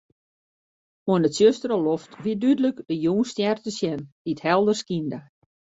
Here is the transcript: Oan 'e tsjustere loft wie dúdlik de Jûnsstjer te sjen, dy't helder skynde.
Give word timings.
Oan 1.11 1.25
'e 1.25 1.29
tsjustere 1.33 1.77
loft 1.87 2.11
wie 2.23 2.35
dúdlik 2.41 2.77
de 2.87 2.95
Jûnsstjer 3.03 3.57
te 3.61 3.71
sjen, 3.77 4.01
dy't 4.23 4.45
helder 4.47 4.77
skynde. 4.81 5.19